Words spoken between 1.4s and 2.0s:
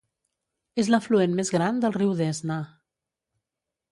més gran del